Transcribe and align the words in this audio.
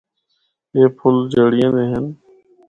اے 0.73 0.81
پھُل 0.97 1.15
جِڑّیاں 1.33 1.71
دے 1.75 1.83
ہن۔ 1.91 2.05